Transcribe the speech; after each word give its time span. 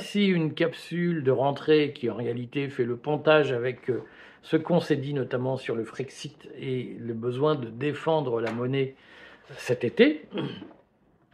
Voici 0.00 0.28
une 0.28 0.54
capsule 0.54 1.22
de 1.22 1.30
rentrée 1.30 1.92
qui 1.92 2.08
en 2.08 2.14
réalité 2.14 2.70
fait 2.70 2.84
le 2.84 2.96
pontage 2.96 3.52
avec 3.52 3.90
euh, 3.90 4.02
ce 4.40 4.56
qu'on 4.56 4.80
s'est 4.80 4.96
dit 4.96 5.12
notamment 5.12 5.58
sur 5.58 5.74
le 5.74 5.84
Frexit 5.84 6.48
et 6.58 6.96
le 6.98 7.12
besoin 7.12 7.54
de 7.54 7.68
défendre 7.68 8.40
la 8.40 8.50
monnaie 8.50 8.94
cet 9.58 9.84
été. 9.84 10.24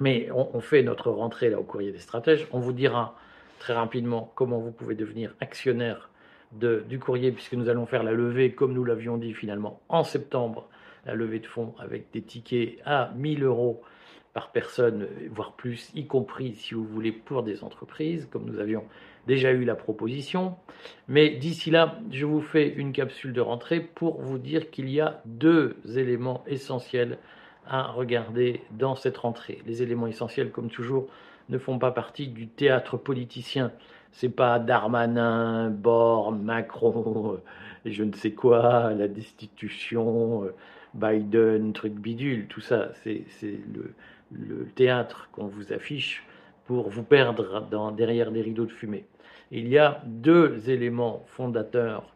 Mais 0.01 0.31
on, 0.33 0.59
fait 0.59 0.83
notre 0.83 1.13
rentrée 1.13 1.49
là 1.49 1.61
au 1.61 1.63
courrier 1.63 1.93
des 1.93 2.01
stratèges. 2.01 2.49
On 2.51 2.59
vous 2.59 2.73
dira 2.73 3.17
très 3.61 3.73
rapidement 3.73 4.33
comment 4.35 4.59
vous 4.59 4.73
pouvez 4.73 4.97
devenir 4.97 5.33
actionnaire 5.41 6.11
du 6.51 6.99
courrier 6.99 7.31
puisque 7.31 7.53
nous 7.53 7.69
allons 7.69 7.87
faire 7.87 8.03
la 8.03 8.13
levée 8.13 8.51
comme 8.51 8.73
nous 8.73 8.85
l'avions 8.85 9.17
dit 9.17 9.33
finalement 9.33 9.81
en 9.89 10.03
septembre, 10.03 10.69
la 11.05 11.15
levée 11.15 11.39
de 11.39 11.47
fonds 11.47 11.73
avec 11.79 12.11
des 12.13 12.23
tickets 12.23 12.79
à 12.85 13.13
1000 13.15 13.45
euros 13.45 13.81
par 14.37 14.51
personne, 14.51 15.07
voire 15.31 15.53
plus, 15.53 15.91
y 15.95 16.07
compris 16.07 16.53
si 16.57 16.75
vous 16.75 16.85
voulez 16.85 17.11
pour 17.11 17.43
des 17.43 17.65
entreprises, 17.65 18.29
comme 18.31 18.45
nous 18.45 18.59
avions 18.59 18.85
déjà 19.27 19.51
eu 19.51 19.65
la 19.65 19.75
proposition. 19.75 20.57
Mais 21.09 21.31
d'ici 21.31 21.71
là, 21.71 21.99
je 22.11 22.27
vous 22.27 22.43
fais 22.43 22.69
une 22.69 22.93
capsule 22.93 23.33
de 23.33 23.41
rentrée 23.41 23.81
pour 23.81 24.21
vous 24.21 24.37
dire 24.37 24.71
qu'il 24.71 24.91
y 24.91 25.01
a 25.01 25.23
deux 25.25 25.79
éléments 25.97 26.45
essentiels 26.47 27.17
à 27.67 27.85
regarder 27.85 28.61
dans 28.73 28.95
cette 28.95 29.17
rentrée. 29.17 29.63
Les 29.65 29.83
éléments 29.83 30.07
essentiels, 30.07 30.51
comme 30.51 30.69
toujours, 30.69 31.07
ne 31.49 31.57
font 31.57 31.79
pas 31.79 31.91
partie 31.91 32.29
du 32.29 32.47
théâtre 32.47 32.99
politicien. 32.99 33.73
C'est 34.13 34.29
pas 34.29 34.59
Darmanin, 34.59 35.71
Borne, 35.71 36.43
Macron, 36.43 37.41
je 37.87 38.05
ne 38.05 38.13
sais 38.13 38.33
quoi, 38.33 38.93
la 38.93 39.09
destitution, 39.09 40.47
Biden, 40.93 41.73
truc 41.73 41.95
bidule, 41.95 42.49
tout 42.49 42.61
ça. 42.61 42.91
C'est 43.03 43.25
le, 43.43 43.95
le 44.33 44.67
théâtre 44.67 45.29
qu'on 45.33 45.47
vous 45.47 45.73
affiche 45.73 46.25
pour 46.67 46.89
vous 46.89 47.03
perdre 47.03 47.67
dans, 47.71 47.93
derrière 47.93 48.33
des 48.33 48.43
rideaux 48.43 48.67
de 48.67 48.73
fumée. 48.73 49.05
Il 49.51 49.69
y 49.69 49.79
a 49.79 50.03
deux 50.05 50.69
éléments 50.69 51.25
fondateurs 51.29 52.13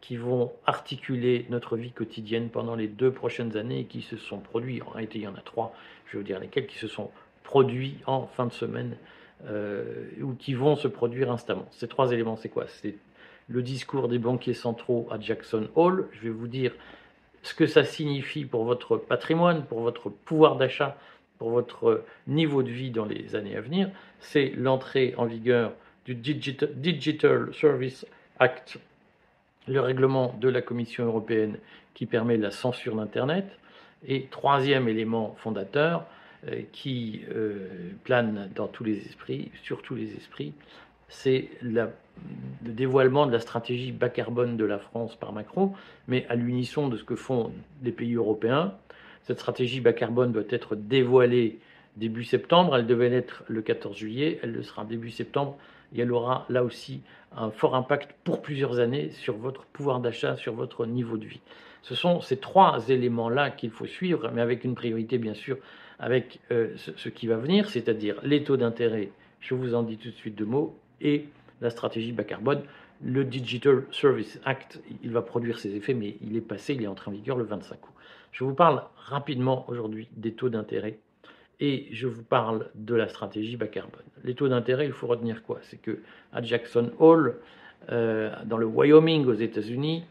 qui 0.00 0.16
vont 0.16 0.52
articuler 0.66 1.46
notre 1.48 1.78
vie 1.78 1.92
quotidienne 1.92 2.50
pendant 2.50 2.74
les 2.74 2.88
deux 2.88 3.10
prochaines 3.10 3.56
années 3.56 3.80
et 3.80 3.84
qui 3.84 4.02
se 4.02 4.18
sont 4.18 4.38
produits, 4.38 4.82
en 4.82 4.90
réalité 4.90 5.18
il 5.18 5.24
y 5.24 5.26
en 5.26 5.34
a 5.34 5.40
trois, 5.40 5.74
je 6.06 6.12
vais 6.12 6.18
vous 6.18 6.26
dire 6.26 6.38
lesquels, 6.38 6.66
qui 6.66 6.76
se 6.76 6.88
sont 6.88 7.10
produits 7.42 7.96
en 8.06 8.26
fin 8.26 8.44
de 8.44 8.52
semaine 8.52 8.96
euh, 9.46 10.10
ou 10.20 10.34
qui 10.34 10.52
vont 10.52 10.76
se 10.76 10.88
produire 10.88 11.30
instamment. 11.30 11.66
Ces 11.70 11.88
trois 11.88 12.12
éléments, 12.12 12.36
c'est 12.36 12.50
quoi? 12.50 12.66
C'est 12.68 12.96
le 13.48 13.62
discours 13.62 14.08
des 14.08 14.18
banquiers 14.18 14.54
centraux 14.54 15.08
à 15.10 15.18
Jackson 15.18 15.68
Hole, 15.74 16.08
je 16.12 16.20
vais 16.20 16.30
vous 16.30 16.48
dire 16.48 16.72
ce 17.42 17.54
que 17.54 17.66
ça 17.66 17.84
signifie 17.84 18.44
pour 18.44 18.64
votre 18.64 18.98
patrimoine, 18.98 19.64
pour 19.64 19.80
votre 19.80 20.10
pouvoir 20.10 20.56
d'achat, 20.56 20.98
pour 21.38 21.50
votre 21.50 22.04
niveau 22.26 22.62
de 22.62 22.70
vie 22.70 22.90
dans 22.90 23.04
les 23.04 23.34
années 23.34 23.56
à 23.56 23.60
venir, 23.60 23.90
c'est 24.20 24.52
l'entrée 24.56 25.14
en 25.16 25.26
vigueur 25.26 25.72
du 26.06 26.14
Digital, 26.14 27.54
Service 27.54 28.06
Act, 28.38 28.78
le 29.66 29.80
règlement 29.80 30.34
de 30.40 30.48
la 30.48 30.60
Commission 30.60 31.04
européenne 31.06 31.56
qui 31.94 32.06
permet 32.06 32.36
la 32.36 32.50
censure 32.50 32.96
d'Internet. 32.96 33.46
Et 34.06 34.26
troisième 34.30 34.88
élément 34.88 35.34
fondateur 35.38 36.04
euh, 36.48 36.60
qui 36.72 37.22
euh, 37.34 37.92
plane 38.04 38.50
dans 38.54 38.66
tous 38.66 38.84
les 38.84 38.98
esprits, 39.06 39.50
sur 39.62 39.80
tous 39.80 39.94
les 39.94 40.14
esprits, 40.14 40.52
c'est 41.08 41.48
le 41.62 41.90
dévoilement 42.60 43.26
de 43.26 43.32
la 43.32 43.40
stratégie 43.40 43.92
bas 43.92 44.08
carbone 44.08 44.56
de 44.56 44.64
la 44.64 44.78
France 44.78 45.16
par 45.16 45.32
Macron, 45.32 45.72
mais 46.08 46.26
à 46.28 46.34
l'unisson 46.34 46.88
de 46.88 46.96
ce 46.96 47.04
que 47.04 47.16
font 47.16 47.52
les 47.82 47.92
pays 47.92 48.14
européens, 48.14 48.74
cette 49.24 49.38
stratégie 49.38 49.80
bas 49.80 49.92
carbone 49.92 50.32
doit 50.32 50.42
être 50.50 50.76
dévoilée 50.76 51.58
début 51.96 52.24
septembre. 52.24 52.76
Elle 52.76 52.86
devait 52.86 53.08
l'être 53.08 53.44
le 53.48 53.62
14 53.62 53.96
juillet. 53.96 54.38
Elle 54.42 54.52
le 54.52 54.62
sera 54.62 54.84
début 54.84 55.10
septembre. 55.10 55.56
Et 55.94 56.00
elle 56.00 56.12
aura 56.12 56.44
là 56.48 56.64
aussi 56.64 57.00
un 57.36 57.50
fort 57.50 57.74
impact 57.74 58.14
pour 58.24 58.42
plusieurs 58.42 58.78
années 58.78 59.10
sur 59.10 59.36
votre 59.36 59.64
pouvoir 59.66 60.00
d'achat, 60.00 60.36
sur 60.36 60.54
votre 60.54 60.86
niveau 60.86 61.16
de 61.16 61.26
vie. 61.26 61.40
Ce 61.82 61.94
sont 61.94 62.20
ces 62.20 62.38
trois 62.38 62.88
éléments-là 62.88 63.50
qu'il 63.50 63.70
faut 63.70 63.86
suivre, 63.86 64.30
mais 64.34 64.40
avec 64.40 64.64
une 64.64 64.74
priorité 64.74 65.18
bien 65.18 65.34
sûr 65.34 65.58
avec 65.98 66.40
euh, 66.50 66.74
ce, 66.76 67.08
qui 67.08 67.26
va 67.26 67.36
venir, 67.36 67.70
c'est-à-dire 67.70 68.16
les 68.22 68.42
taux 68.42 68.56
d'intérêt, 68.56 69.10
je 69.40 69.54
vous 69.54 69.74
en 69.74 69.82
dis 69.82 69.96
tout 69.96 70.08
de 70.08 70.14
suite 70.14 70.34
deux 70.34 70.44
mots, 70.44 70.76
et 71.00 71.26
la 71.60 71.70
stratégie 71.70 72.12
bas 72.12 72.24
carbone. 72.24 72.62
Le 73.04 73.24
Digital 73.24 73.84
Service 73.92 74.40
Act, 74.44 74.80
il 75.02 75.10
va 75.10 75.22
produire 75.22 75.58
ses 75.58 75.74
effets, 75.76 75.94
mais 75.94 76.16
il 76.22 76.36
est 76.36 76.40
passé, 76.40 76.74
il 76.74 76.82
est 76.82 76.86
entré 76.86 77.10
en 77.10 77.14
vigueur 77.14 77.36
le 77.36 77.44
25 77.44 77.74
août. 77.74 77.92
Je 78.34 78.42
vous 78.42 78.54
parle 78.54 78.82
rapidement 78.96 79.64
aujourd'hui 79.68 80.08
des 80.16 80.32
taux 80.32 80.48
d'intérêt 80.48 80.98
et 81.60 81.86
je 81.92 82.08
vous 82.08 82.24
parle 82.24 82.68
de 82.74 82.96
la 82.96 83.06
stratégie 83.06 83.56
bas 83.56 83.68
carbone. 83.68 84.02
Les 84.24 84.34
taux 84.34 84.48
d'intérêt, 84.48 84.86
il 84.86 84.92
faut 84.92 85.06
retenir 85.06 85.44
quoi? 85.44 85.60
C'est 85.62 85.80
que 85.80 86.00
à 86.32 86.42
Jackson 86.42 86.90
Hole, 86.98 87.36
euh, 87.92 88.34
dans 88.44 88.56
le 88.56 88.66
Wyoming 88.66 89.24
aux 89.26 89.34
États-Unis, 89.34 90.02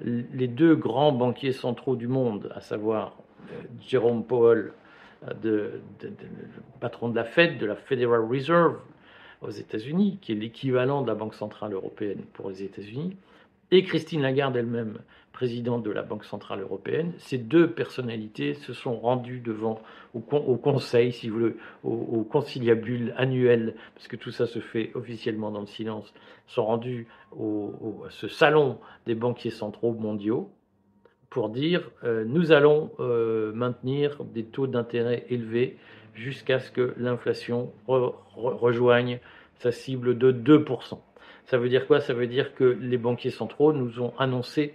les 0.00 0.46
deux 0.46 0.76
grands 0.76 1.10
banquiers 1.10 1.50
centraux 1.50 1.96
du 1.96 2.06
monde, 2.06 2.52
à 2.54 2.60
savoir 2.60 3.16
euh, 3.50 3.62
Jerome 3.80 4.24
Powell, 4.24 4.72
euh, 5.44 5.78
le 6.04 6.20
patron 6.78 7.08
de 7.08 7.16
la 7.16 7.24
Fed, 7.24 7.58
de 7.58 7.66
la 7.66 7.74
Federal 7.74 8.20
Reserve 8.20 8.78
aux 9.40 9.50
États-Unis, 9.50 10.20
qui 10.22 10.30
est 10.30 10.36
l'équivalent 10.36 11.02
de 11.02 11.08
la 11.08 11.16
Banque 11.16 11.34
centrale 11.34 11.72
européenne 11.72 12.22
pour 12.32 12.48
les 12.48 12.62
États-Unis, 12.62 13.16
et 13.72 13.84
Christine 13.84 14.20
Lagarde 14.20 14.54
elle-même, 14.54 14.98
présidente 15.32 15.82
de 15.82 15.90
la 15.90 16.02
Banque 16.02 16.26
Centrale 16.26 16.60
Européenne, 16.60 17.14
ces 17.16 17.38
deux 17.38 17.70
personnalités 17.70 18.52
se 18.52 18.74
sont 18.74 18.96
rendues 18.96 19.40
devant, 19.40 19.80
au, 20.12 20.20
conseil, 20.20 21.10
si 21.10 21.30
vous 21.30 21.38
voulez, 21.38 21.56
au, 21.82 22.22
conciliabule 22.22 23.14
annuel, 23.16 23.74
parce 23.94 24.08
que 24.08 24.16
tout 24.16 24.30
ça 24.30 24.46
se 24.46 24.58
fait 24.58 24.92
officiellement 24.94 25.50
dans 25.50 25.62
le 25.62 25.66
silence, 25.66 26.12
sont 26.46 26.66
rendues 26.66 27.08
au, 27.34 28.04
à 28.06 28.10
ce 28.10 28.28
salon 28.28 28.78
des 29.06 29.14
banquiers 29.14 29.50
centraux 29.50 29.94
mondiaux 29.94 30.50
pour 31.30 31.48
dire 31.48 31.90
euh, 32.04 32.24
nous 32.26 32.52
allons 32.52 32.90
euh, 33.00 33.54
maintenir 33.54 34.22
des 34.22 34.44
taux 34.44 34.66
d'intérêt 34.66 35.24
élevés 35.30 35.78
jusqu'à 36.14 36.60
ce 36.60 36.70
que 36.70 36.92
l'inflation 36.98 37.72
rejoigne 37.86 39.18
sa 39.60 39.72
cible 39.72 40.18
de 40.18 40.30
2%. 40.30 40.98
Ça 41.46 41.58
veut 41.58 41.68
dire 41.68 41.86
quoi? 41.86 42.00
Ça 42.00 42.14
veut 42.14 42.26
dire 42.26 42.54
que 42.54 42.64
les 42.64 42.98
banquiers 42.98 43.30
centraux 43.30 43.72
nous 43.72 44.00
ont 44.00 44.12
annoncé 44.18 44.74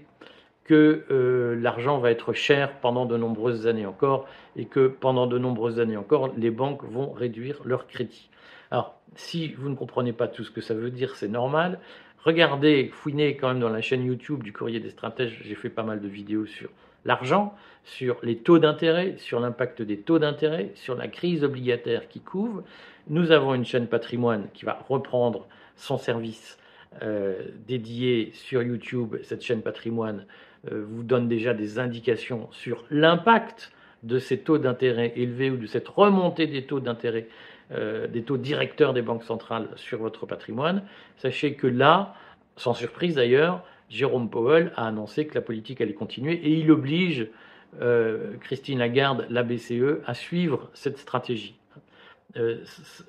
que 0.67 1.05
euh, 1.09 1.55
l'argent 1.55 1.97
va 1.97 2.11
être 2.11 2.33
cher 2.33 2.79
pendant 2.81 3.05
de 3.05 3.17
nombreuses 3.17 3.67
années 3.67 3.85
encore 3.85 4.27
et 4.55 4.65
que 4.65 4.87
pendant 4.87 5.25
de 5.25 5.39
nombreuses 5.39 5.79
années 5.79 5.97
encore, 5.97 6.33
les 6.37 6.51
banques 6.51 6.83
vont 6.83 7.11
réduire 7.11 7.61
leurs 7.63 7.87
crédits. 7.87 8.29
Alors, 8.69 8.95
si 9.15 9.53
vous 9.53 9.69
ne 9.69 9.75
comprenez 9.75 10.11
pas 10.11 10.27
tout 10.27 10.43
ce 10.43 10.51
que 10.51 10.59
ça 10.59 10.73
veut 10.73 10.91
dire, 10.91 11.15
c'est 11.15 11.29
normal. 11.29 11.79
Regardez, 12.19 12.89
fouinez 12.91 13.37
quand 13.37 13.47
même 13.47 13.61
dans 13.61 13.69
la 13.69 13.79
chaîne 13.79 14.03
YouTube 14.03 14.43
du 14.43 14.51
Courrier 14.51 14.81
des 14.81 14.89
Stratèges, 14.89 15.39
j'ai 15.45 15.55
fait 15.55 15.69
pas 15.69 15.83
mal 15.83 16.01
de 16.01 16.07
vidéos 16.09 16.45
sur 16.45 16.69
l'argent, 17.05 17.53
sur 17.85 18.17
les 18.21 18.37
taux 18.37 18.59
d'intérêt, 18.59 19.15
sur 19.17 19.39
l'impact 19.39 19.81
des 19.81 20.01
taux 20.01 20.19
d'intérêt, 20.19 20.71
sur 20.75 20.95
la 20.95 21.07
crise 21.07 21.45
obligataire 21.45 22.09
qui 22.09 22.19
couvre. 22.19 22.63
Nous 23.07 23.31
avons 23.31 23.53
une 23.53 23.63
chaîne 23.63 23.87
patrimoine 23.87 24.47
qui 24.53 24.65
va 24.65 24.77
reprendre 24.89 25.47
son 25.77 25.97
service 25.97 26.57
euh, 27.03 27.35
dédié 27.67 28.31
sur 28.33 28.63
YouTube. 28.63 29.17
Cette 29.23 29.43
chaîne 29.43 29.61
patrimoine 29.61 30.25
euh, 30.71 30.83
vous 30.87 31.03
donne 31.03 31.27
déjà 31.27 31.53
des 31.53 31.79
indications 31.79 32.47
sur 32.51 32.85
l'impact 32.89 33.71
de 34.03 34.19
ces 34.19 34.39
taux 34.39 34.57
d'intérêt 34.57 35.13
élevés 35.15 35.51
ou 35.51 35.57
de 35.57 35.67
cette 35.67 35.87
remontée 35.87 36.47
des 36.47 36.65
taux 36.65 36.79
d'intérêt, 36.79 37.27
euh, 37.71 38.07
des 38.07 38.23
taux 38.23 38.37
directeurs 38.37 38.93
des 38.93 39.03
banques 39.03 39.23
centrales 39.23 39.69
sur 39.75 39.99
votre 39.99 40.25
patrimoine. 40.25 40.83
Sachez 41.17 41.53
que 41.53 41.67
là, 41.67 42.15
sans 42.55 42.73
surprise 42.73 43.15
d'ailleurs, 43.15 43.63
Jérôme 43.89 44.29
Powell 44.29 44.71
a 44.75 44.87
annoncé 44.87 45.27
que 45.27 45.35
la 45.35 45.41
politique 45.41 45.81
allait 45.81 45.93
continuer 45.93 46.33
et 46.33 46.51
il 46.53 46.71
oblige 46.71 47.27
Christine 48.41 48.79
Lagarde, 48.79 49.27
la 49.29 49.43
BCE, 49.43 49.99
à 50.05 50.13
suivre 50.13 50.71
cette 50.73 50.97
stratégie. 50.97 51.59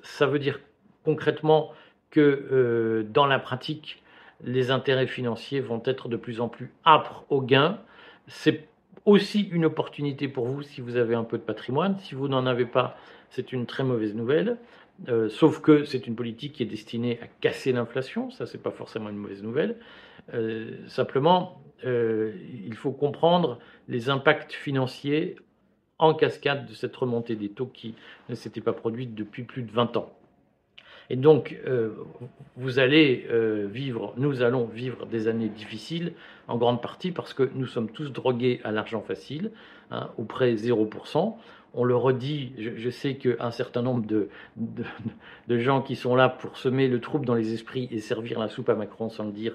ça 0.03 0.27
veut 0.27 0.37
dire 0.37 0.59
concrètement 1.03 1.71
que 2.11 2.19
euh, 2.51 3.03
dans 3.03 3.25
la 3.25 3.39
pratique, 3.39 4.01
les 4.43 4.71
intérêts 4.71 5.07
financiers 5.07 5.59
vont 5.59 5.81
être 5.85 6.07
de 6.07 6.17
plus 6.17 6.41
en 6.41 6.47
plus 6.47 6.71
âpres 6.85 7.25
au 7.29 7.41
gain. 7.41 7.79
C'est 8.27 8.67
aussi 9.05 9.41
une 9.41 9.65
opportunité 9.65 10.27
pour 10.27 10.45
vous 10.45 10.61
si 10.61 10.81
vous 10.81 10.95
avez 10.95 11.15
un 11.15 11.23
peu 11.23 11.37
de 11.37 11.43
patrimoine. 11.43 11.97
Si 11.99 12.15
vous 12.15 12.27
n'en 12.27 12.45
avez 12.45 12.65
pas, 12.65 12.97
c'est 13.29 13.51
une 13.51 13.65
très 13.65 13.83
mauvaise 13.83 14.15
nouvelle. 14.15 14.57
Euh, 15.07 15.29
sauf 15.29 15.61
que 15.61 15.85
c'est 15.85 16.07
une 16.07 16.15
politique 16.15 16.53
qui 16.53 16.63
est 16.63 16.67
destinée 16.67 17.19
à 17.21 17.27
casser 17.39 17.71
l'inflation, 17.71 18.31
ça 18.31 18.45
c'est 18.45 18.61
pas 18.61 18.71
forcément 18.71 19.09
une 19.09 19.15
mauvaise 19.15 19.43
nouvelle. 19.43 19.77
Euh, 20.33 20.75
simplement, 20.87 21.61
il 21.85 22.75
faut 22.75 22.91
comprendre 22.91 23.57
les 23.87 24.09
impacts 24.09 24.51
financiers 24.51 25.37
en 25.97 26.13
cascade 26.13 26.65
de 26.65 26.73
cette 26.73 26.95
remontée 26.95 27.37
des 27.37 27.49
taux 27.49 27.67
qui 27.67 27.95
ne 28.27 28.35
s'était 28.35 28.59
pas 28.59 28.73
produite 28.73 29.15
depuis 29.15 29.43
plus 29.43 29.63
de 29.63 29.71
20 29.71 29.95
ans. 29.95 30.13
Et 31.09 31.15
donc, 31.15 31.57
euh, 31.67 31.89
vous 32.55 32.77
allez 32.79 33.25
euh, 33.31 33.67
vivre, 33.71 34.13
nous 34.17 34.41
allons 34.43 34.65
vivre 34.65 35.05
des 35.07 35.27
années 35.27 35.49
difficiles, 35.49 36.13
en 36.47 36.57
grande 36.57 36.81
partie 36.81 37.11
parce 37.11 37.33
que 37.33 37.49
nous 37.55 37.65
sommes 37.65 37.89
tous 37.89 38.11
drogués 38.11 38.61
à 38.63 38.71
l'argent 38.71 39.01
facile, 39.01 39.51
hein, 39.91 40.09
au 40.17 40.23
près 40.23 40.53
0%. 40.53 41.35
On 41.75 41.83
le 41.83 41.95
redit, 41.95 42.53
je, 42.57 42.89
sais 42.89 43.15
qu'un 43.15 43.51
certain 43.51 43.83
nombre 43.83 44.05
de, 44.05 44.29
de, 45.47 45.57
gens 45.59 45.83
qui 45.83 45.95
sont 45.95 46.15
là 46.15 46.27
pour 46.27 46.57
semer 46.57 46.87
le 46.87 46.99
trouble 46.99 47.25
dans 47.25 47.35
les 47.35 47.53
esprits 47.53 47.87
et 47.91 47.99
servir 47.99 48.39
la 48.39 48.49
soupe 48.49 48.69
à 48.69 48.75
Macron 48.75 49.09
sans 49.09 49.25
le 49.25 49.31
dire, 49.31 49.53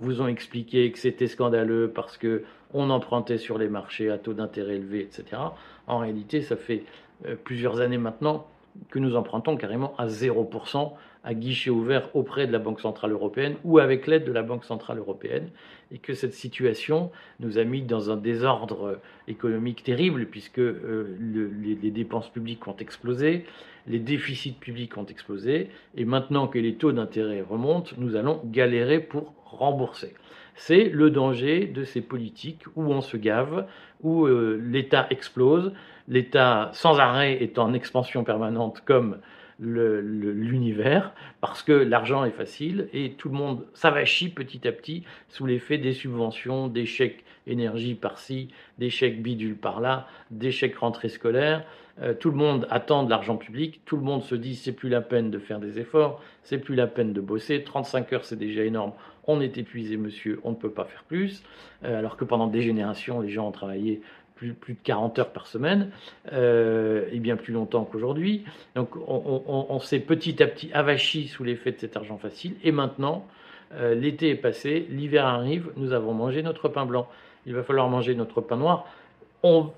vous 0.00 0.20
ont 0.20 0.26
expliqué 0.26 0.90
que 0.90 0.98
c'était 0.98 1.28
scandaleux 1.28 1.92
parce 1.94 2.16
que 2.16 2.42
on 2.74 2.90
empruntait 2.90 3.38
sur 3.38 3.58
les 3.58 3.68
marchés 3.68 4.10
à 4.10 4.18
taux 4.18 4.32
d'intérêt 4.32 4.76
élevés, 4.76 5.02
etc. 5.02 5.40
En 5.86 5.98
réalité, 5.98 6.42
ça 6.42 6.56
fait 6.56 6.82
euh, 7.26 7.36
plusieurs 7.36 7.80
années 7.80 7.98
maintenant 7.98 8.46
que 8.90 8.98
nous 8.98 9.16
empruntons 9.16 9.56
carrément 9.56 9.94
à 9.98 10.06
0% 10.06 10.92
à 11.24 11.34
guichet 11.34 11.70
ouvert 11.70 12.14
auprès 12.14 12.46
de 12.46 12.52
la 12.52 12.58
Banque 12.58 12.80
Centrale 12.80 13.12
Européenne 13.12 13.54
ou 13.64 13.78
avec 13.78 14.06
l'aide 14.06 14.24
de 14.24 14.32
la 14.32 14.42
Banque 14.42 14.64
Centrale 14.64 14.98
Européenne, 14.98 15.48
et 15.92 15.98
que 15.98 16.14
cette 16.14 16.34
situation 16.34 17.10
nous 17.38 17.58
a 17.58 17.64
mis 17.64 17.82
dans 17.82 18.10
un 18.10 18.16
désordre 18.16 18.98
économique 19.28 19.84
terrible, 19.84 20.26
puisque 20.26 20.58
euh, 20.58 21.16
les, 21.20 21.90
dépenses 21.90 22.28
publiques 22.28 22.66
ont 22.66 22.76
explosé, 22.76 23.44
les 23.86 23.98
déficits 23.98 24.52
publics 24.52 24.96
ont 24.96 25.06
explosé, 25.06 25.70
et 25.96 26.04
maintenant 26.04 26.46
que 26.46 26.58
les 26.58 26.74
taux 26.74 26.92
d'intérêt 26.92 27.42
remontent, 27.42 27.92
nous 27.98 28.16
allons 28.16 28.40
galérer 28.44 29.00
pour 29.00 29.34
rembourser. 29.44 30.14
C'est 30.54 30.84
le 30.84 31.10
danger 31.10 31.66
de 31.66 31.84
ces 31.84 32.00
politiques 32.00 32.64
où 32.76 32.84
on 32.84 33.00
se 33.00 33.16
gave, 33.16 33.66
où 34.02 34.26
euh, 34.26 34.60
l'État 34.62 35.06
explose, 35.10 35.72
l'État 36.08 36.70
sans 36.74 36.98
arrêt 36.98 37.42
est 37.42 37.58
en 37.58 37.72
expansion 37.72 38.24
permanente 38.24 38.82
comme 38.84 39.18
l'univers, 39.58 41.12
parce 41.40 41.62
que 41.62 41.72
l'argent 41.72 42.24
est 42.24 42.30
facile 42.30 42.88
et 42.92 43.12
tout 43.12 43.28
le 43.28 43.34
monde 43.34 43.66
s'avachit 43.74 44.28
petit 44.28 44.66
à 44.66 44.72
petit 44.72 45.04
sous 45.28 45.46
l'effet 45.46 45.78
des 45.78 45.92
subventions, 45.92 46.68
des 46.68 46.86
chèques 46.86 47.24
énergie 47.46 47.94
par-ci, 47.94 48.48
des 48.78 48.90
chèques 48.90 49.22
bidule 49.22 49.56
par-là, 49.56 50.06
des 50.30 50.52
chèques 50.52 50.76
rentrée 50.76 51.08
scolaire. 51.08 51.64
Euh, 52.00 52.14
tout 52.14 52.30
le 52.30 52.36
monde 52.36 52.66
attend 52.70 53.04
de 53.04 53.10
l'argent 53.10 53.36
public, 53.36 53.82
tout 53.84 53.96
le 53.96 54.02
monde 54.02 54.22
se 54.22 54.34
dit 54.34 54.56
c'est 54.56 54.72
plus 54.72 54.88
la 54.88 55.02
peine 55.02 55.30
de 55.30 55.38
faire 55.38 55.58
des 55.58 55.78
efforts, 55.78 56.22
c'est 56.42 56.58
plus 56.58 56.74
la 56.74 56.86
peine 56.86 57.12
de 57.12 57.20
bosser, 57.20 57.62
35 57.62 58.12
heures 58.14 58.24
c'est 58.24 58.38
déjà 58.38 58.64
énorme, 58.64 58.92
on 59.26 59.42
est 59.42 59.58
épuisé 59.58 59.98
monsieur, 59.98 60.40
on 60.42 60.50
ne 60.50 60.56
peut 60.56 60.70
pas 60.70 60.84
faire 60.84 61.04
plus, 61.04 61.42
euh, 61.84 61.98
alors 61.98 62.16
que 62.16 62.24
pendant 62.24 62.46
des 62.46 62.62
générations 62.62 63.20
les 63.20 63.28
gens 63.28 63.46
ont 63.46 63.52
travaillé 63.52 64.00
plus, 64.34 64.54
de 64.68 64.76
40 64.82 65.18
heures 65.18 65.32
par 65.32 65.46
semaine, 65.46 65.90
euh, 66.32 67.06
et 67.12 67.18
bien 67.18 67.36
plus 67.36 67.52
longtemps 67.52 67.84
qu'aujourd'hui. 67.84 68.44
Donc 68.74 68.90
on, 68.96 69.78
s'est 69.80 70.00
petit 70.00 70.42
à 70.42 70.46
petit 70.46 70.70
avachi 70.72 71.28
sous 71.28 71.44
l'effet 71.44 71.72
de 71.72 71.78
cet 71.78 71.96
argent 71.96 72.18
facile, 72.18 72.54
et 72.62 72.72
maintenant, 72.72 73.26
euh, 73.74 73.94
l'été 73.94 74.30
est 74.30 74.36
passé, 74.36 74.86
l'hiver 74.90 75.26
arrive, 75.26 75.70
nous 75.76 75.92
avons 75.92 76.12
mangé 76.12 76.42
notre 76.42 76.68
pain 76.68 76.84
blanc. 76.84 77.08
Il 77.46 77.54
va 77.54 77.62
falloir 77.62 77.88
manger 77.88 78.14
notre 78.14 78.40
pain 78.40 78.56
noir. 78.56 78.86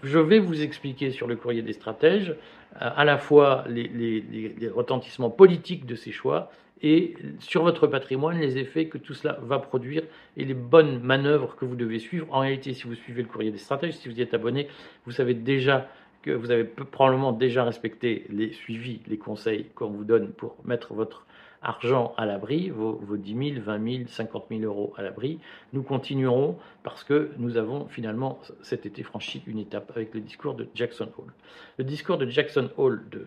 je 0.03 0.19
vais 0.19 0.39
vous 0.39 0.63
expliquer 0.63 1.11
sur 1.11 1.27
le 1.27 1.37
courrier 1.37 1.63
des 1.63 1.73
stratèges 1.73 2.31
euh, 2.31 2.91
à 2.97 3.05
la 3.05 3.19
fois 3.19 3.65
les 3.69 4.71
retentissements 4.75 5.31
politiques 5.31 5.87
de 5.87 5.95
ces 5.95 6.13
choix 6.13 6.51
et 6.85 7.15
sur 7.39 7.63
votre 7.63 7.87
patrimoine 7.87 8.39
les 8.39 8.59
effets 8.59 8.89
que 8.89 8.99
tout 8.99 9.15
cela 9.15 9.39
va 9.43 9.59
produire 9.59 10.03
et 10.37 10.45
les 10.45 10.53
bonnes 10.53 11.01
manœuvres 11.01 11.57
que 11.57 11.65
vous 11.65 11.77
devez 11.77 11.99
suivre. 11.99 12.27
En 12.31 12.41
réalité, 12.41 12.75
si 12.75 12.85
vous 12.85 12.95
suivez 12.95 13.23
le 13.23 13.29
courrier 13.29 13.51
des 13.51 13.59
stratèges, 13.59 13.95
si 13.95 14.09
vous 14.11 14.19
y 14.19 14.21
êtes 14.21 14.35
abonné, 14.35 14.69
vous 15.07 15.13
savez 15.13 15.33
déjà 15.33 15.89
que 16.21 16.31
vous 16.31 16.51
avez 16.51 16.65
probablement 16.65 17.33
déjà 17.33 17.65
respecté 17.65 18.27
les 18.29 18.53
suivis, 18.53 19.01
les 19.07 19.17
conseils 19.17 19.67
qu'on 19.75 19.89
vous 19.89 20.05
donne 20.05 20.33
pour 20.33 20.57
mettre 20.65 20.93
votre 20.93 21.27
argent 21.65 22.15
à 22.17 22.27
l'abri, 22.27 22.71
vos, 22.71 22.93
vos 22.93 23.17
10 23.17 23.55
000, 23.55 23.65
20 23.65 23.93
000, 23.97 24.09
50 24.09 24.47
000 24.51 24.63
euros 24.63 24.93
à 24.97 25.03
l'abri. 25.03 25.39
Nous 25.73 25.83
continuerons 25.83 26.57
parce 26.83 27.05
que 27.05 27.31
nous 27.39 27.57
avons 27.57 27.87
finalement 27.89 28.39
cet 28.63 28.87
été 28.87 29.03
franchi 29.03 29.43
une 29.47 29.59
étape 29.59 29.91
avec 29.95 30.15
le 30.15 30.21
discours 30.21 30.55
de 30.55 30.69
Jackson 30.75 31.09
Hole. 31.19 31.33
Le 31.79 31.85
discours 31.85 32.19
de 32.19 32.27
Jackson 32.27 32.71
Hole 32.77 33.05
de 33.11 33.25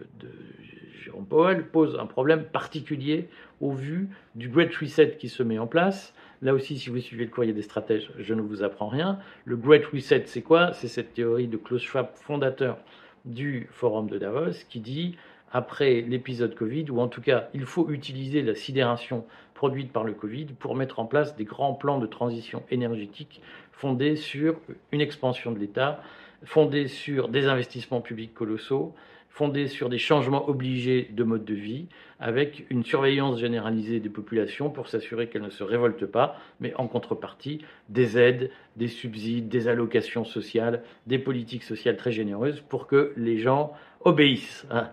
Jérôme 1.07 1.25
Powell 1.25 1.67
pose 1.67 1.97
un 1.97 2.05
problème 2.05 2.43
particulier 2.43 3.29
au 3.61 3.71
vu 3.71 4.09
du 4.35 4.49
Great 4.49 4.75
Reset 4.75 5.15
qui 5.17 5.29
se 5.29 5.41
met 5.41 5.57
en 5.57 5.67
place. 5.67 6.13
Là 6.41 6.53
aussi, 6.53 6.77
si 6.77 6.89
vous 6.89 6.99
suivez 6.99 7.23
le 7.23 7.31
courrier 7.31 7.53
des 7.53 7.61
stratèges, 7.61 8.11
je 8.19 8.33
ne 8.33 8.41
vous 8.41 8.61
apprends 8.61 8.89
rien. 8.89 9.19
Le 9.45 9.55
Great 9.55 9.85
Reset, 9.85 10.23
c'est 10.25 10.41
quoi? 10.41 10.73
C'est 10.73 10.89
cette 10.89 11.13
théorie 11.13 11.47
de 11.47 11.55
Klaus 11.55 11.81
Schwab, 11.81 12.09
fondateur 12.13 12.77
du 13.23 13.67
Forum 13.71 14.09
de 14.09 14.17
Davos, 14.17 14.65
qui 14.69 14.81
dit 14.81 15.17
après 15.51 16.01
l'épisode 16.01 16.55
Covid, 16.55 16.89
ou 16.91 16.99
en 16.99 17.07
tout 17.07 17.21
cas, 17.21 17.49
il 17.53 17.65
faut 17.65 17.89
utiliser 17.89 18.41
la 18.41 18.55
sidération 18.55 19.25
produite 19.53 19.91
par 19.91 20.03
le 20.03 20.13
Covid 20.13 20.45
pour 20.59 20.75
mettre 20.75 20.99
en 20.99 21.05
place 21.05 21.35
des 21.35 21.45
grands 21.45 21.73
plans 21.73 21.99
de 21.99 22.07
transition 22.07 22.63
énergétique 22.69 23.41
fondés 23.71 24.15
sur 24.15 24.59
une 24.91 25.01
expansion 25.01 25.51
de 25.51 25.59
l'État, 25.59 26.01
fondés 26.43 26.87
sur 26.87 27.29
des 27.29 27.47
investissements 27.47 28.01
publics 28.01 28.33
colossaux, 28.33 28.93
fondée 29.29 29.67
sur 29.67 29.89
des 29.89 29.99
changements 29.99 30.49
obligés 30.49 31.09
de 31.11 31.23
mode 31.23 31.45
de 31.45 31.53
vie, 31.53 31.85
avec 32.19 32.65
une 32.71 32.83
surveillance 32.83 33.39
généralisée 33.39 33.99
des 33.99 34.09
populations 34.09 34.71
pour 34.71 34.87
s'assurer 34.87 35.27
qu'elles 35.27 35.43
ne 35.43 35.51
se 35.51 35.63
révoltent 35.63 36.07
pas, 36.07 36.39
mais 36.59 36.73
en 36.73 36.87
contrepartie 36.87 37.63
des 37.89 38.17
aides, 38.17 38.49
des 38.77 38.87
subsides, 38.87 39.47
des 39.47 39.67
allocations 39.67 40.25
sociales, 40.25 40.81
des 41.05 41.19
politiques 41.19 41.61
sociales 41.61 41.97
très 41.97 42.11
généreuses 42.11 42.61
pour 42.61 42.87
que 42.87 43.13
les 43.15 43.37
gens 43.37 43.73
obéissent. 44.01 44.65
Hein. 44.69 44.89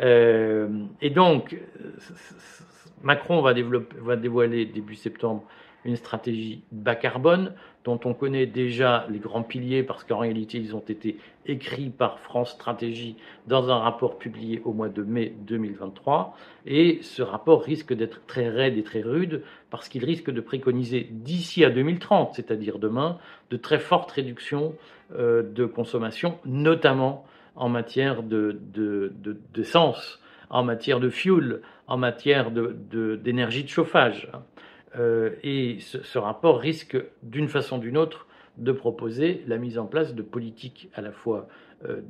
Euh, 0.00 0.68
et 1.00 1.10
donc, 1.10 1.56
Macron 3.02 3.40
va, 3.40 3.54
développer, 3.54 3.96
va 4.00 4.16
dévoiler 4.16 4.66
début 4.66 4.94
septembre 4.94 5.44
une 5.84 5.96
stratégie 5.96 6.62
bas 6.70 6.94
carbone 6.94 7.52
dont 7.84 7.98
on 8.04 8.14
connaît 8.14 8.46
déjà 8.46 9.06
les 9.10 9.18
grands 9.18 9.42
piliers 9.42 9.82
parce 9.82 10.04
qu'en 10.04 10.18
réalité 10.18 10.58
ils 10.58 10.76
ont 10.76 10.84
été 10.88 11.18
écrits 11.46 11.90
par 11.90 12.20
France 12.20 12.52
Stratégie 12.52 13.16
dans 13.48 13.70
un 13.70 13.78
rapport 13.78 14.18
publié 14.18 14.62
au 14.64 14.72
mois 14.72 14.88
de 14.88 15.02
mai 15.02 15.34
2023 15.40 16.36
et 16.66 17.00
ce 17.02 17.22
rapport 17.22 17.62
risque 17.62 17.92
d'être 17.92 18.24
très 18.26 18.48
raide 18.48 18.78
et 18.78 18.84
très 18.84 19.02
rude 19.02 19.42
parce 19.70 19.88
qu'il 19.88 20.04
risque 20.04 20.30
de 20.30 20.40
préconiser 20.40 21.08
d'ici 21.10 21.64
à 21.64 21.70
2030, 21.70 22.34
c'est-à-dire 22.34 22.78
demain, 22.78 23.18
de 23.50 23.56
très 23.56 23.80
fortes 23.80 24.12
réductions 24.12 24.74
euh, 25.16 25.42
de 25.42 25.66
consommation, 25.66 26.38
notamment 26.44 27.24
en 27.56 27.68
matière 27.68 28.22
de, 28.22 28.58
d'essence, 29.54 30.20
en 30.50 30.64
matière 30.64 31.00
de 31.00 31.08
fuel, 31.08 31.60
en 31.86 31.96
matière 31.96 32.50
d'énergie 32.50 33.64
de 33.64 33.68
chauffage. 33.68 34.30
Euh, 34.98 35.30
et 35.42 35.78
ce, 35.80 36.18
rapport 36.18 36.58
risque, 36.58 36.96
d'une 37.22 37.48
façon 37.48 37.78
ou 37.78 37.80
d'une 37.80 37.96
autre, 37.96 38.26
de 38.58 38.72
proposer 38.72 39.42
la 39.46 39.56
mise 39.56 39.78
en 39.78 39.86
place 39.86 40.14
de 40.14 40.22
politiques 40.22 40.90
à 40.94 41.00
la 41.00 41.12
fois 41.12 41.48
euh, 41.88 42.00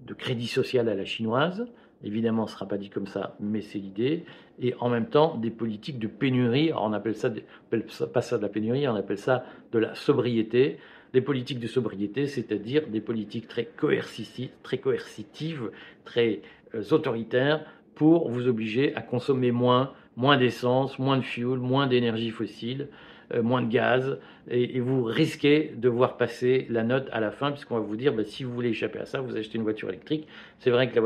de, 0.00 0.14
crédit 0.14 0.48
social 0.48 0.88
à 0.88 0.94
la 0.94 1.04
chinoise, 1.04 1.66
évidemment 2.02 2.46
ce 2.46 2.52
ne 2.52 2.56
sera 2.56 2.68
pas 2.68 2.78
dit 2.78 2.90
comme 2.90 3.06
ça, 3.06 3.36
mais 3.38 3.60
c'est 3.60 3.78
l'idée, 3.78 4.24
et 4.60 4.74
en 4.80 4.88
même 4.88 5.06
temps 5.06 5.36
des 5.36 5.50
politiques 5.50 5.98
de 5.98 6.08
pénurie, 6.08 6.72
on 6.74 6.92
appelle 6.92 7.14
pas 7.14 8.22
ça 8.22 8.36
de 8.38 8.42
la 8.42 8.48
pénurie, 8.48 8.88
on 8.88 8.96
appelle 8.96 9.18
ça 9.18 9.44
de 9.72 9.78
la 9.78 9.94
sobriété, 9.94 10.78
des 11.12 11.20
politiques 11.20 11.60
de 11.60 11.66
sobriété, 11.66 12.26
c'est-à-dire 12.26 12.86
des 12.86 13.00
politiques 13.00 13.48
très 13.48 13.66
coercitives, 13.66 15.70
très, 16.04 16.40
euh, 16.74 16.82
autoritaires, 16.90 17.64
pour 17.94 18.30
vous 18.30 18.48
obliger 18.48 18.94
à 18.96 19.02
consommer 19.02 19.50
moins, 19.50 19.92
moins 20.16 20.36
d'essence, 20.36 20.98
moins 20.98 21.18
de 21.18 21.22
fuel, 21.22 21.58
moins 21.58 21.86
d'énergie 21.86 22.30
fossile, 22.30 22.88
euh, 23.34 23.42
moins 23.42 23.62
de 23.62 23.68
gaz, 23.68 24.18
et, 24.48 24.80
vous 24.80 25.04
risquez 25.04 25.72
de 25.76 25.88
voir 25.88 26.16
passer 26.16 26.66
la 26.70 26.82
note 26.82 27.08
à 27.12 27.20
la 27.20 27.30
fin, 27.30 27.52
puisqu'on 27.52 27.76
va 27.76 27.80
vous 27.80 27.96
dire, 27.96 28.12
bah, 28.12 28.24
si 28.24 28.42
vous 28.42 28.52
voulez 28.52 28.70
échapper 28.70 28.98
à 28.98 29.04
ça, 29.04 29.20
vous 29.20 29.36
achetez 29.36 29.56
une 29.56 29.62
voiture 29.62 29.88
électrique. 29.88 30.26
C'est 30.58 30.70
vrai 30.70 30.90
que 30.90 30.98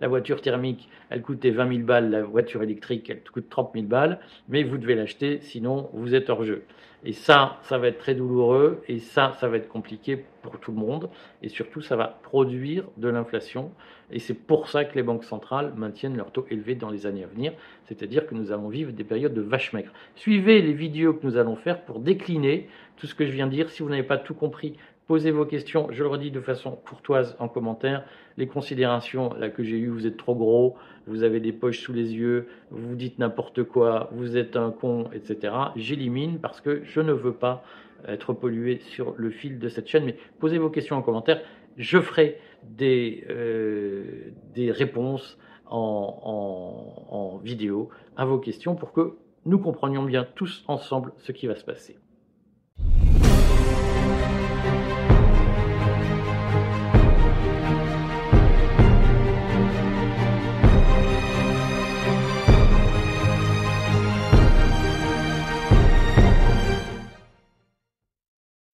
la, 0.00 0.08
voiture 0.08 0.40
thermique, 0.40 0.88
elle 1.10 1.22
coûtait 1.22 1.50
20 1.50 1.74
000 1.74 1.86
balles, 1.86 2.10
la 2.10 2.22
voiture 2.22 2.62
électrique, 2.62 3.10
elle 3.10 3.22
coûte 3.22 3.48
30 3.50 3.72
000 3.74 3.86
balles, 3.86 4.20
mais 4.48 4.62
vous 4.62 4.78
devez 4.78 4.94
l'acheter, 4.94 5.40
sinon 5.40 5.90
vous 5.92 6.14
êtes 6.14 6.30
hors 6.30 6.44
jeu. 6.44 6.62
Et 7.04 7.12
ça, 7.12 7.58
ça 7.62 7.78
va 7.78 7.88
être 7.88 7.98
très 7.98 8.14
douloureux, 8.14 8.82
et 8.86 9.00
ça, 9.00 9.32
ça 9.40 9.48
va 9.48 9.56
être 9.56 9.68
compliqué 9.68 10.24
pour 10.42 10.58
tout 10.60 10.70
le 10.70 10.78
monde, 10.78 11.10
et 11.42 11.48
surtout, 11.48 11.80
ça 11.80 11.96
va 11.96 12.06
produire 12.22 12.84
de 12.96 13.08
l'inflation, 13.08 13.72
et 14.12 14.20
c'est 14.20 14.34
pour 14.34 14.68
ça 14.68 14.84
que 14.84 14.94
les 14.94 15.02
banques 15.02 15.24
centrales 15.24 15.72
maintiennent 15.76 16.16
leur 16.16 16.30
taux 16.30 16.46
élevé 16.50 16.76
dans 16.76 16.90
les 16.90 17.06
années 17.06 17.24
à 17.24 17.26
venir, 17.26 17.54
c'est-à-dire 17.86 18.26
que 18.26 18.36
nous 18.36 18.52
allons 18.52 18.68
vivre 18.68 18.92
des 18.92 19.02
périodes 19.02 19.34
de 19.34 19.40
vache 19.40 19.72
maigre. 19.72 19.92
Suivez 20.14 20.62
les 20.62 20.72
vidéos 20.72 21.14
que 21.14 21.26
nous 21.26 21.36
allons 21.36 21.56
faire 21.56 21.84
pour 21.84 21.98
décliner 21.98 22.68
tout 22.96 23.08
ce 23.08 23.16
que 23.16 23.26
je 23.26 23.32
viens 23.32 23.46
de 23.46 23.52
dire. 23.52 23.68
Si 23.70 23.82
vous 23.82 23.88
n'avez 23.88 24.02
pas 24.04 24.18
tout 24.18 24.34
compris, 24.34 24.76
posez 25.06 25.30
vos 25.30 25.44
questions, 25.44 25.88
je 25.90 26.02
le 26.02 26.08
redis 26.08 26.30
de 26.30 26.40
façon 26.40 26.72
courtoise 26.72 27.36
en 27.38 27.48
commentaire. 27.48 28.04
Les 28.36 28.46
considérations 28.46 29.34
là 29.34 29.50
que 29.50 29.62
j'ai 29.62 29.78
eues, 29.78 29.88
vous 29.88 30.06
êtes 30.06 30.16
trop 30.16 30.34
gros, 30.34 30.76
vous 31.06 31.22
avez 31.22 31.40
des 31.40 31.52
poches 31.52 31.80
sous 31.80 31.92
les 31.92 32.14
yeux, 32.14 32.48
vous 32.70 32.94
dites 32.94 33.18
n'importe 33.18 33.64
quoi, 33.64 34.08
vous 34.12 34.36
êtes 34.36 34.56
un 34.56 34.70
con, 34.70 35.10
etc. 35.12 35.54
J'élimine 35.76 36.38
parce 36.38 36.60
que 36.60 36.82
je 36.84 37.00
ne 37.00 37.12
veux 37.12 37.34
pas 37.34 37.64
être 38.06 38.32
pollué 38.32 38.78
sur 38.78 39.14
le 39.16 39.30
fil 39.30 39.58
de 39.58 39.68
cette 39.68 39.88
chaîne. 39.88 40.04
Mais 40.04 40.16
posez 40.40 40.58
vos 40.58 40.70
questions 40.70 40.96
en 40.96 41.02
commentaire. 41.02 41.40
Je 41.76 42.00
ferai 42.00 42.38
des, 42.62 43.24
euh, 43.30 44.30
des 44.54 44.70
réponses 44.70 45.38
en, 45.66 47.02
en 47.08 47.38
vidéo 47.38 47.88
à 48.16 48.24
vos 48.24 48.38
questions 48.38 48.74
pour 48.74 48.92
que 48.92 49.16
nous 49.46 49.58
comprenions 49.58 50.04
bien 50.04 50.26
tous 50.34 50.64
ensemble 50.68 51.12
ce 51.18 51.32
qui 51.32 51.46
va 51.46 51.54
se 51.54 51.64
passer. 51.64 51.96